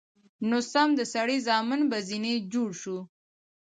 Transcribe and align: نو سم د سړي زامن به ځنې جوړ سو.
نو 0.49 0.57
سم 0.71 0.89
د 0.99 1.01
سړي 1.13 1.37
زامن 1.47 1.81
به 1.89 1.97
ځنې 2.09 2.33
جوړ 2.53 2.69
سو. 2.81 2.97